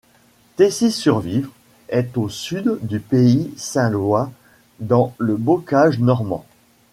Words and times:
Tessy-sur-Vire 0.55 1.47
est 1.89 2.17
au 2.17 2.27
sud 2.27 2.79
du 2.81 2.99
Pays 2.99 3.51
saint-lois, 3.55 4.31
dans 4.79 5.13
le 5.19 5.35
bocage 5.37 5.99
normand. 5.99 6.43